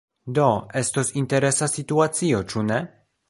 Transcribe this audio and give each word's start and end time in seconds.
Do, 0.37 0.45
estos 0.79 1.11
interesa 1.21 1.69
situacio, 1.75 2.43
ĉu 2.55 2.65
ne? 2.73 2.81